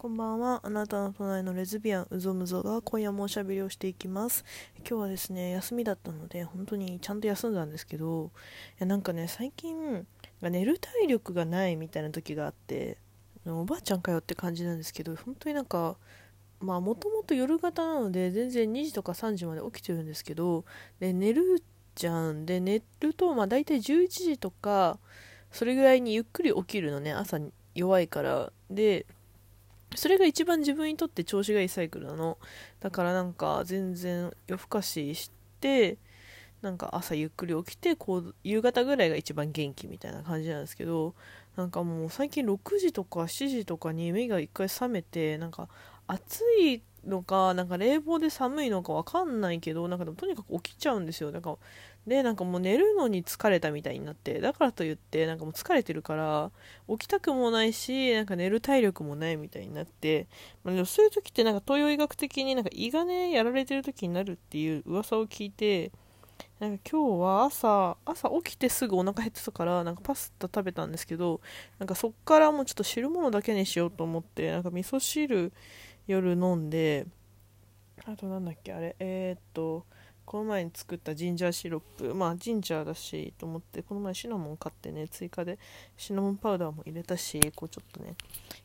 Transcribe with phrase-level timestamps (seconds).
[0.00, 0.60] こんばんは。
[0.62, 4.46] あなたの隣のレズビアンうぞむぞが今夜もおしゃべりをしていきます。
[4.78, 8.30] 今日はですね、休みだったので、本当にちゃんと休んだんですけど、
[8.78, 10.06] いやなんかね、最近、
[10.40, 12.96] 寝る体力がないみたいな時があって、
[13.44, 15.98] おばあちゃんかよって感じなんですけど、本当になんか、
[16.60, 20.64] まあもともと夜型なので、全然2時とか3時まで起きてるんですけど、
[20.98, 21.62] で寝る
[21.94, 22.46] じゃん。
[22.46, 24.98] で、寝ると、まあ大体11時とか、
[25.52, 27.38] それぐらいにゆっくり起きるのね、朝
[27.74, 28.50] 弱いから。
[28.70, 29.04] で、
[29.94, 32.38] それが一番自分にとって調子がいいサイクルなの。
[32.80, 35.98] だからなんか全然夜更かしして、
[36.62, 41.14] なんか朝ゆっくり起きて、こう、夕方ぐらいが一番元気みたいな感じなんですけど、
[41.56, 45.68] なんかもう最近6時とか7時とかに目が一回覚めて、なんか
[46.06, 51.30] 暑いのか、なんか冷房で寒いのかわかんないけど、なんかでもとにかく起きちゃうんですよ。
[51.32, 51.56] なんか、
[52.06, 56.50] で、なんかもう寝るのに疲れたみたいになって、だからといって、なんかもう疲れてるから、
[56.88, 60.26] 起きたくもないし、なんか寝る体力もないみたいになって、
[60.64, 65.92] まあ、でもそういう時ってなんか東洋医学的になんか胃がね、やられてる時になるっていう噂を聞いて、
[66.58, 71.40] なんか今日は朝、朝起きてすぐお腹減ってたから、なんかパスタ食べたんですけど、
[71.78, 75.52] なんかそっからもうちょっと汁物だけにしようと思って、なんか味噌汁
[76.06, 77.06] 夜飲んで、
[78.04, 79.84] あとなんだっけ、あれ、えー、っと、
[80.30, 85.58] この前に作ったジンジャーシロップ、まあジンジャーだしと思って、この前シナモン買ってね、追加で
[85.96, 88.14] シナモンパウダーも入れたし、こうちょっとね、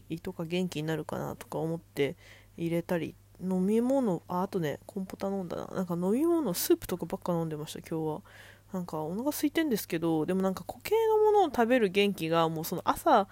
[0.07, 2.17] 胃とか元気になるかなとか思って
[2.55, 5.66] 入れたり、飲み物、あ、あとね、コンポタ飲んだな。
[5.73, 8.22] なんか飲み物、スープとかばっか飲んでました、今日は。
[8.72, 13.27] なんかお腹空いてんですけど、でもなんか固形のものを食べる元気がもうその朝、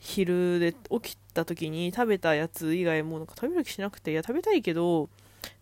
[0.00, 5.08] 昼で起きた時に食べたやつ以外もなんか食べる気しなくて、いや食べたいけど、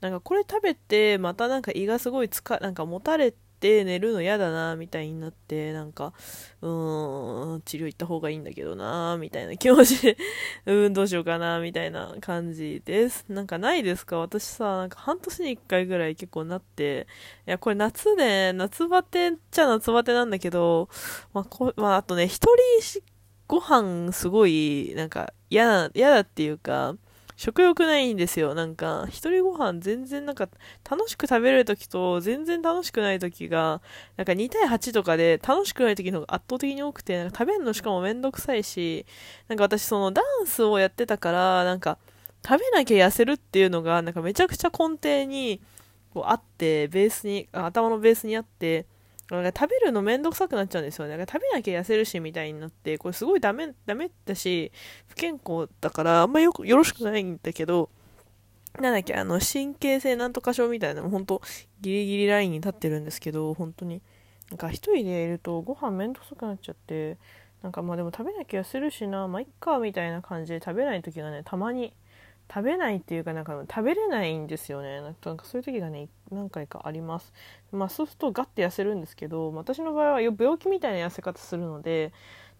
[0.00, 6.14] なんかこれ食べてまたなんか胃がすごいつか、なんかもたれて寝るの嫌だなみたいになって、なんか、
[6.62, 10.16] うーん、治療行った方がいいんだけどなみたいな気持ちで
[10.64, 13.26] うん、どうしようかなみたいな感じです。
[13.28, 14.18] なんかないですか？
[14.18, 17.06] 私さ、なんか半年に一回ぐらい結構なって、
[17.46, 20.88] いや、これ夏ね、夏バテっちゃ夏バテなんだけど、
[21.34, 22.36] まあ、こまあ、あとね、一
[22.92, 23.02] 人
[23.46, 26.94] ご飯すごい、なんか嫌な、嫌だっていうか、
[27.40, 28.54] 食欲ないんですよ。
[28.54, 30.50] なんか、一人ご飯全然なんか、
[30.88, 33.80] 楽しく食べれる時と全然楽しくない時が、
[34.18, 39.06] なんか2対8とかで楽しくない時の方が圧倒的に多くて、なんか食べるのしかもめんどくさいし、
[39.48, 41.96] なんか私そのダンスをやってたから、なんか、
[42.46, 45.62] 食べなきゃ痩せるっていうのが、なんかめちゃくちゃ根底に、
[46.12, 48.84] こうあって、ベースに、頭のベースにあって、
[49.30, 51.16] なんか食べるのめんどくさくなっちゃうんですよね。
[51.16, 54.72] なんか食べなきゃ痩せるしみたいになって、これすごいダメ、ダメだし、
[55.08, 57.90] 不健康だからあんまよよろしくないんだけど、
[58.78, 61.42] なんだっけ、あの、神経性なんとか症みたいなの、ほんと、
[61.80, 64.02] ギリギリラインに立ってるんですけど、本当に。
[64.50, 67.16] なんか一人でいるとご飯めんどくさくなっちゃって、
[67.62, 71.92] なんかまあでも食べなきゃ痩せるしな、まあいっか、みたいな感じで食べない時がね、たまに
[72.52, 75.00] 食べないっていうかなんか食べれないんですよね。
[75.00, 77.32] なんかそういう時がね何回かあります。
[77.70, 82.12] まあそうするとガッて痩せるんですけど私の場合は病気みたいな痩せ方するので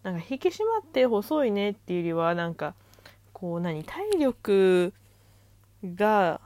[0.03, 2.73] なんか引き締まって細いねっていうよりはなんか
[3.33, 4.93] こう何体力
[5.83, 6.39] が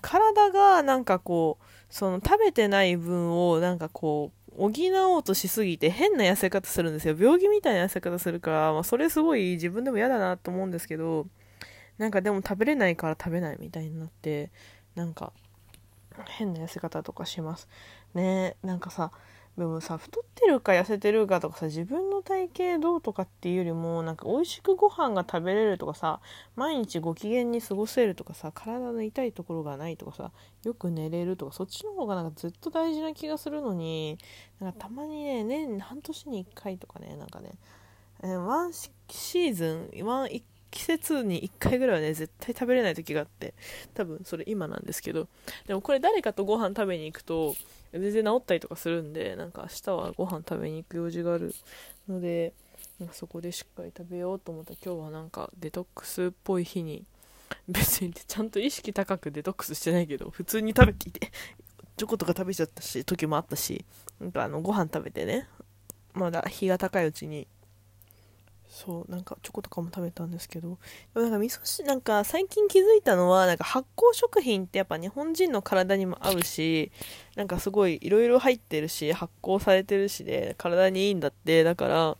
[0.00, 4.70] 体がなんかこうその食べてない分をなんかこう補
[5.14, 7.16] おうとしすぎて変な痩せ方するんですよ。
[7.18, 11.26] 病気みたいな痩せ方するから、まあ、それすごい自分でも嫌だなと思うんですけど
[12.00, 14.50] なんかでも食べれないから食べないみたいになって
[14.94, 15.34] なんか
[16.38, 17.68] 変な痩せ方とかします。
[18.14, 19.12] ねなんかさ
[19.58, 26.20] でもさ太ってるか痩せてるかとかさ自分の体型どうとかっていうよりもなんか美味しくご飯が食べれるとかさ
[26.56, 30.30] 毎日ご機嫌に過ごせるとかさ体の痛いところがないとかさ
[30.64, 34.16] よく寝れるとかそっちの方がなんかずっと大事な気がするのに
[34.58, 37.52] なんかたまにね年半年に1回とかねなんかね
[38.22, 43.54] ワンシーズンワン1季節に1回ぐらいはね、絶対食べれない時があって、
[43.94, 45.28] 多分それ今なんですけど、
[45.66, 47.54] でもこれ誰かとご飯食べに行くと、
[47.92, 51.54] 全然治ったりとかするんで、なんか明日はご飯食べに行く用事がある
[52.08, 52.52] ので、
[53.12, 54.74] そこでしっかり食べようと思った。
[54.74, 57.04] 今日はなんかデトックスっぽい日に、
[57.68, 61.32] 別にちゃんと意識高くデトックスしてないけど、普通に食べていて、
[61.96, 63.84] チョコとか食べちゃったし、時もあったし、
[64.20, 65.48] なんかあの、ご飯食べてね、
[66.12, 67.46] まだ日が高いうちに
[68.70, 70.78] そうなんかチョコとかも食べたんですけど。
[71.12, 76.92] でもなんか味噌汁なんか最近気づいたのはなんか発酵食品ってやっぱ日本人の体にも合うし
[77.34, 81.64] なんかすごいいろいろ入ってるし発酵されてるしで体にいいんだって。
[81.64, 82.16] だから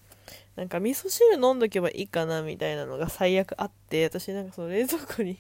[0.57, 5.39] なんか味噌汁飲んどけばいいかなみたいなのが最悪あって私なんかその冷蔵庫に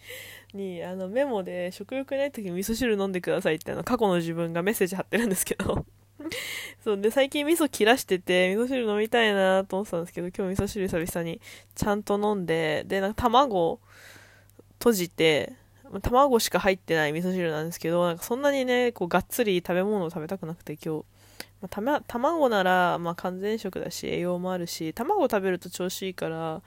[0.54, 5.84] にあのメモで食欲ない時に味噌汁飲んでくださいってあの過去の自分がメッセージ貼ってるんですけど。
[6.84, 11.40] そうで最近味噌切らしてて味噌汁飲みたいなと思ってたんですけど今日味噌汁久々に
[11.74, 13.80] ちゃんと飲んででなんか卵
[14.78, 15.54] 閉じて
[16.02, 21.04] 卵しか入ってない味噌汁なんですけどなんかそんなにねこうがっつり食べ物を食べたくなくて今日、
[21.60, 26.62] まあ、たま、卵なら、まあ、完全食だし栄養もあるし卵食べると調子いいから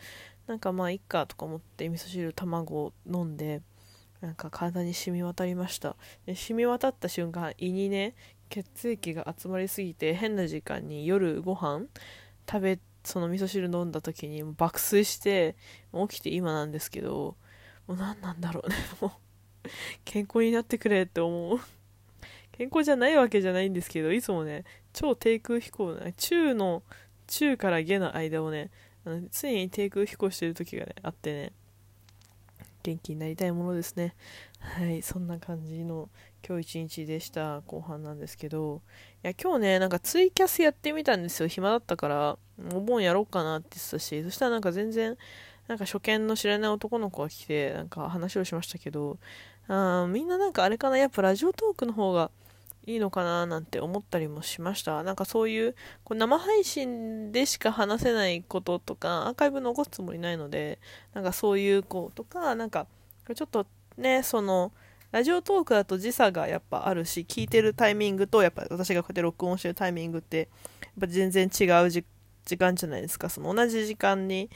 [0.47, 3.61] なんかまあいっかとか思って味噌汁卵を飲んで
[4.21, 5.95] なんか体に染み渡りました。
[6.25, 8.15] で染み渡った瞬間胃にね
[8.49, 11.85] 血液が集まりすぎて変な時間に夜ご飯
[12.49, 15.55] 食べその味噌汁飲んだ時に爆睡して
[16.09, 17.37] 起きて今なんですけど
[17.87, 19.11] もう何なんだろうね もう。
[20.05, 21.59] 健康になってくれって思う。
[22.51, 26.83] 健康じゃないわけじゃないんですけどいつもね超低空飛行中の
[27.27, 28.69] 中から下の間をね
[29.05, 31.53] あの常に低空飛行してる時がねあってね。
[32.81, 34.15] 元気になりたいものですね。
[34.59, 36.09] はいそんな感じの
[36.47, 38.81] 今日一日でした後半なんですけど。
[39.23, 41.47] いや今日ねなんかツイキャスやってみたんですよ。
[41.47, 42.37] 暇だったから
[42.73, 44.23] お盆やろうかなって言ってたし。
[44.23, 45.17] そしたらなんか全然
[45.67, 49.17] なんか初見の知らない男の子が来てなんか話をしましたけど。
[49.67, 50.97] あみんななんかあれかな？
[50.97, 52.31] やっぱラジオトークの方が
[52.87, 55.03] いいのかななんて思ったりもしました。
[55.03, 60.79] なんかそういうこう生配信でしか話せないこととかアーカイブ残すつもりないので
[61.13, 62.87] なんかそういう子とかなんか
[63.35, 64.71] ちょっとねその
[65.11, 70.49] ラジオトークだと時差がやっぱあるし聞いてるタイミングとやっぱ私がこうやって録音してるタイミングって
[70.81, 72.03] やっぱ全然違う時
[72.57, 73.29] 間じゃないですか。
[73.29, 74.49] その同じ時間に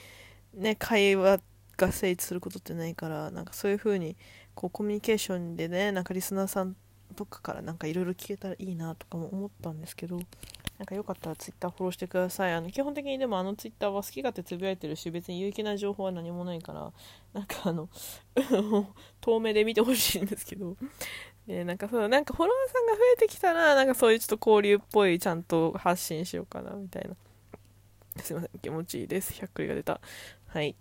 [0.53, 1.39] ね会話
[1.75, 4.15] が成立することってないからなんかそういう風に
[4.53, 6.75] こうコミュニケーションでねなんかリスナーさん
[7.15, 10.19] とかからなんかいろいろ聞けたらいいなとかも思ったんですけど
[10.79, 12.53] なんかよかったら Twitter フォローしてください。
[12.53, 16.91] あの基本的にでもあの Twitter は好き勝手つぶやいてるし別に有益な情報は何もないから
[17.33, 17.89] なんかあの
[19.21, 20.75] 遠目で見てほしいんですけど。
[21.47, 27.15] でなんかそうなんかフォロワーさんが増えてきたらなんかそういうちょっと交流っぽいちゃんと発信しようかなみたいな。
[28.21, 28.59] すいません。
[28.61, 29.33] 気持ちいいです。
[29.33, 29.99] 100くりが出た。
[30.47, 30.75] はい。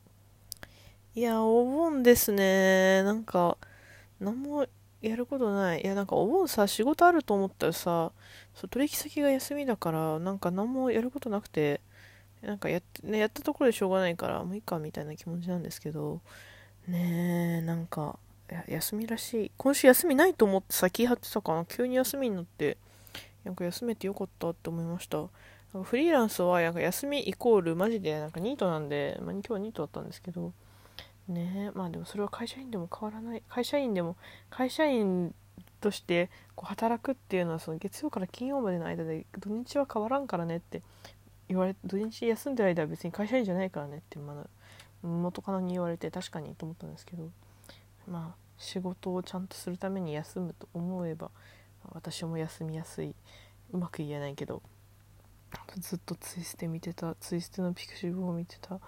[1.15, 3.03] いやお盆ですね。
[3.03, 3.59] なんか
[4.21, 4.67] 何も
[5.03, 5.83] やることない。
[5.83, 8.13] いやなんかお盆さ仕事あると思ったらさ
[8.55, 11.81] そ取引先が休みだからなんか何もやることなくて
[12.41, 16.21] なんかや,、ね、やったところでしょうがないからもういいかみたいな気持ちなんですけど
[16.87, 18.19] ねえなんか
[18.69, 19.51] 休みらしい。
[19.57, 21.65] 今週休みないと思って先張ってたかな。
[21.65, 22.77] 急に休みになって
[23.45, 25.19] なんか休めてよかったって思いました。
[25.19, 30.53] なんかフリーランスはなんか休みイコールマジでなんかニートなんで、まあ、今日はニートだったんですけど
[31.33, 31.71] ね。
[31.75, 33.43] まあでもそれは会社員でも変わらない。
[33.49, 34.17] 会社員でも
[34.51, 35.35] 会社員
[35.81, 40.83] としてこう働くっていうのはその月曜から金曜までの間で土日は変わらんからねって
[41.49, 44.47] 言われ土日休んでる間は別に会社員じゃないからねってまだ
[45.03, 47.29] 元カノに言われて確かにと思ったんですけど
[48.09, 51.31] まあ仕事をちゃんとするために休むと思えば
[51.91, 53.15] 私も休みやすい。
[53.73, 54.63] うまく言えないけど
[55.79, 58.79] ずっとツイステ見てたツイステのピクシブを見てた。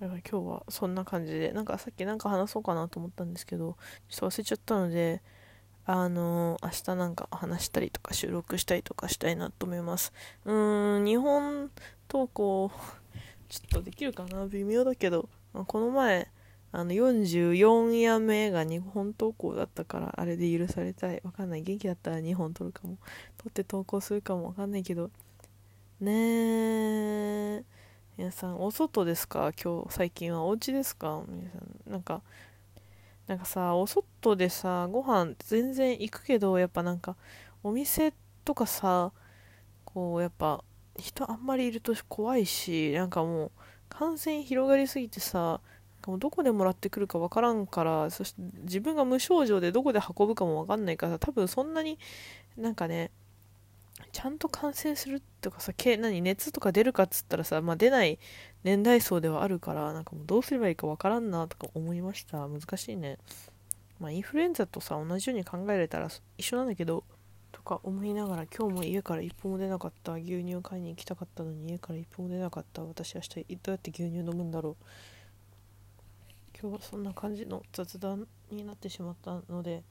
[0.00, 3.76] だから今日はそんな感じでなんかさっきなんか話そうかなと思ったんですけど
[4.08, 5.22] ちょっと忘れちゃったので
[5.86, 10.12] あのー、明日なんか話したりとか収録したりとかしたいなと思います。
[10.44, 11.70] うーん日本
[12.08, 12.72] 投稿
[13.48, 16.28] ちょっとできるかな微妙だけど、この前
[16.72, 21.20] あの44夜目が日本投稿だったからあれで許されたい。
[21.24, 21.62] わかんない。
[21.62, 22.98] 元気だったら2本撮るかも。
[23.38, 25.10] 撮って投稿するかもわかんないけど。
[26.00, 27.75] ねえ
[28.18, 29.52] 皆さんお外ですか？
[29.62, 31.22] 今日最近はお家ですか？
[31.28, 32.22] 皆さんなんか
[33.26, 37.14] なんかさお外でさご飯全然行くけどやっぱなんか
[37.62, 39.12] お店とかさ
[39.84, 40.64] こうやっぱ
[40.96, 43.50] 人あんまりいると怖いしなんかもう
[43.90, 45.60] 感染広がりすぎてさ
[46.06, 51.98] もうどこでもらってくるかわからんからそして自分が無症状でどこで運ぶかもわかんないから多分そんなに
[52.56, 53.10] なんかね
[54.16, 58.18] ちゃんと感染するとかさ何熱とか出るかっつったらさ、まあ、出ない
[58.64, 62.48] 年代層ではあるからなんかもうどうすればいいかわからんなとか思いました。
[62.48, 63.18] 難しいね。
[64.00, 66.08] まあインフルエンザとさ同じように考えれたら
[66.38, 67.04] 一緒なんだけど
[67.52, 70.14] とか思いながら今日も家から一歩も出なかった。
[70.14, 72.82] 牛乳買いに行きたかったのに家から一歩も出なかった。
[72.84, 74.84] 私明日どうやって牛乳飲むんだろう。
[76.58, 79.82] 今日はそんな感じの雑談になってしまったので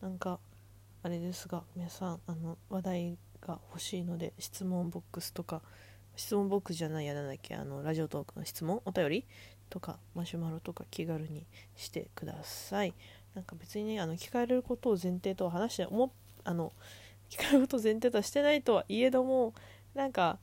[0.00, 0.38] なんか
[1.02, 5.62] あれですが皆さんあの話題が欲しいので質問ボックスとか
[6.16, 9.24] 質問ボックスじゃないやらなんだっけあのラジオトークの質問お便り
[9.70, 11.46] とかマシュマロとか気軽に
[11.76, 12.94] してください。
[13.34, 16.12] なんか別にねあの聞かれることを前提とは話して思
[16.44, 16.72] あの
[17.30, 19.54] 聞かれることを前提とはしてないとはいえども
[19.94, 20.38] なんか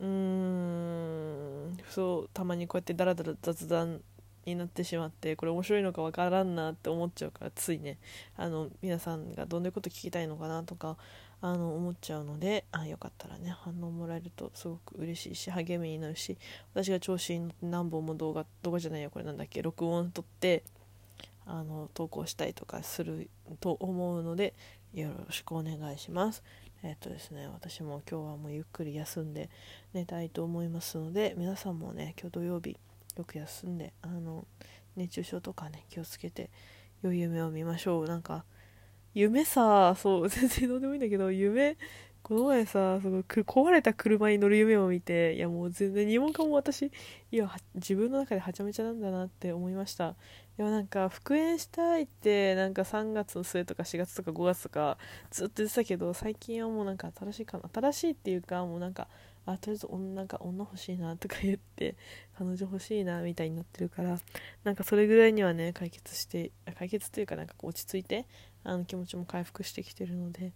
[0.00, 4.00] うーんそうたまにこうやってダラダラ雑談
[4.46, 7.98] になってしまってこれ面白いのかわからんなって思っちゃうからついね
[8.36, 10.96] あの皆さんがどんなこと聞きたいのかなとか
[11.40, 16.36] あの思っちゃうのであよかったらね反応もらえるとすごく嬉しいし励みになるし
[16.74, 20.64] 私が調子に乗って何本も動画動画じゃないよこれなんだっけ録音撮って
[21.46, 23.30] あの投稿したりとかする
[23.60, 24.54] と思うので
[24.94, 26.42] よろしくお願いします。
[26.82, 29.50] えっ、とですね、私も今日はもうゆっくり休んで
[29.94, 32.76] 寝たいと思いますので皆さんもね今日土曜日
[33.16, 34.46] よく休んであの
[34.96, 36.50] 熱中症とかね気をつけて
[37.02, 38.44] 良い夢を見ましょうなんか
[39.18, 41.76] 夢さそう 全然どうでもいいんだけど夢
[42.22, 46.92] この前さその壊れた車に乗る夢を見ていやもう全然にもかも私
[47.32, 50.14] いや自分の中ではちゃめちゃなんだなって思いました。
[50.56, 54.98] でもなんか復縁したいってなんか3月の末とか4月とか5月とか
[55.30, 57.68] ずっと言ってたけど最近はもうなんか新しいかな。
[57.72, 59.08] 新しいっていうかもうなんか
[59.50, 61.96] あとりあえずなんか女欲しいなとか言って
[62.38, 64.18] 彼女欲しいなみたいになってるから
[64.64, 68.26] なんかそれぐらいにはね解決して解決というかなんか落ち着いて
[68.64, 70.52] あの気持ちも回復してきてるので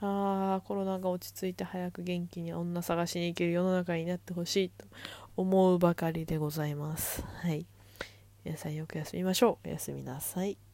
[0.00, 4.84] あーコロナが落ち着いて早く元気に女探しに行ける世の中になってほしいと
[5.36, 7.24] 思うばかりでございます。
[7.42, 7.66] はい。
[8.44, 9.68] 皆さんよく休みましょう。
[9.68, 10.67] おやすみなさい。